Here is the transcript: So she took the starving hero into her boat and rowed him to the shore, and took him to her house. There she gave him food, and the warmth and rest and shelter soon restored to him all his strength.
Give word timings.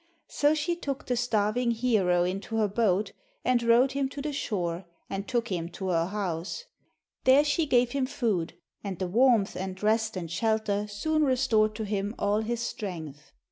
So 0.29 0.55
she 0.55 0.75
took 0.75 1.05
the 1.05 1.15
starving 1.15 1.69
hero 1.69 2.23
into 2.23 2.55
her 2.55 2.67
boat 2.67 3.11
and 3.45 3.61
rowed 3.61 3.91
him 3.91 4.09
to 4.09 4.19
the 4.23 4.33
shore, 4.33 4.85
and 5.11 5.27
took 5.27 5.49
him 5.49 5.69
to 5.73 5.89
her 5.89 6.07
house. 6.07 6.65
There 7.23 7.43
she 7.43 7.67
gave 7.67 7.91
him 7.91 8.07
food, 8.07 8.53
and 8.83 8.97
the 8.97 9.05
warmth 9.05 9.55
and 9.55 9.77
rest 9.83 10.17
and 10.17 10.31
shelter 10.31 10.87
soon 10.87 11.21
restored 11.23 11.75
to 11.75 11.83
him 11.85 12.15
all 12.17 12.39
his 12.39 12.61
strength. 12.61 13.31